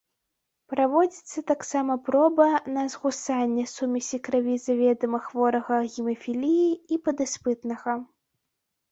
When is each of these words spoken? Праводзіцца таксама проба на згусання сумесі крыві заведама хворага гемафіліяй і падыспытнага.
Праводзіцца 0.71 1.39
таксама 1.49 1.93
проба 2.07 2.47
на 2.77 2.85
згусання 2.93 3.65
сумесі 3.71 4.17
крыві 4.27 4.55
заведама 4.63 5.19
хворага 5.25 5.77
гемафіліяй 5.97 6.73
і 6.97 6.99
падыспытнага. 7.09 7.93